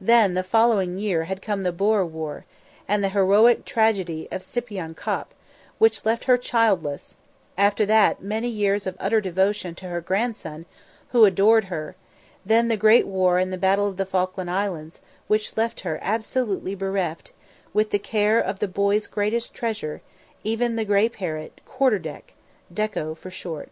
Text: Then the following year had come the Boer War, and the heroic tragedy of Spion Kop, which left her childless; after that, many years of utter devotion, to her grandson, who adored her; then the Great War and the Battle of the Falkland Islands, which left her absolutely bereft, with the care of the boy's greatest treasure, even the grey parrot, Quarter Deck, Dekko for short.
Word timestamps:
Then 0.00 0.32
the 0.32 0.42
following 0.42 0.96
year 0.96 1.24
had 1.24 1.42
come 1.42 1.62
the 1.62 1.70
Boer 1.70 2.02
War, 2.06 2.46
and 2.88 3.04
the 3.04 3.10
heroic 3.10 3.66
tragedy 3.66 4.26
of 4.32 4.42
Spion 4.42 4.94
Kop, 4.94 5.26
which 5.76 6.06
left 6.06 6.24
her 6.24 6.38
childless; 6.38 7.16
after 7.58 7.84
that, 7.84 8.22
many 8.22 8.48
years 8.48 8.86
of 8.86 8.96
utter 8.98 9.20
devotion, 9.20 9.74
to 9.74 9.88
her 9.88 10.00
grandson, 10.00 10.64
who 11.10 11.26
adored 11.26 11.64
her; 11.64 11.94
then 12.42 12.68
the 12.68 12.78
Great 12.78 13.06
War 13.06 13.36
and 13.38 13.52
the 13.52 13.58
Battle 13.58 13.86
of 13.86 13.98
the 13.98 14.06
Falkland 14.06 14.50
Islands, 14.50 15.02
which 15.28 15.58
left 15.58 15.80
her 15.80 15.98
absolutely 16.00 16.74
bereft, 16.74 17.34
with 17.74 17.90
the 17.90 17.98
care 17.98 18.38
of 18.40 18.60
the 18.60 18.68
boy's 18.68 19.06
greatest 19.06 19.52
treasure, 19.52 20.00
even 20.42 20.76
the 20.76 20.86
grey 20.86 21.10
parrot, 21.10 21.60
Quarter 21.66 21.98
Deck, 21.98 22.32
Dekko 22.72 23.14
for 23.14 23.30
short. 23.30 23.68